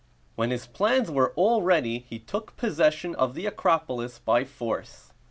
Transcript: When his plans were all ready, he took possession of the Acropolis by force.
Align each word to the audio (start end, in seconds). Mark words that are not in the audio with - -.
When 0.33 0.49
his 0.49 0.65
plans 0.65 1.11
were 1.11 1.31
all 1.35 1.61
ready, 1.61 1.99
he 1.99 2.17
took 2.17 2.57
possession 2.57 3.13
of 3.13 3.35
the 3.35 3.45
Acropolis 3.45 4.17
by 4.17 4.45
force. 4.45 5.13